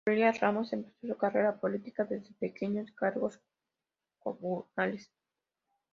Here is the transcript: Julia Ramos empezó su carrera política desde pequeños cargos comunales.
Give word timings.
Julia 0.03 0.31
Ramos 0.31 0.73
empezó 0.73 0.97
su 1.09 1.15
carrera 1.15 1.59
política 1.59 2.03
desde 2.05 2.33
pequeños 2.39 2.89
cargos 2.91 3.39
comunales. 4.17 5.11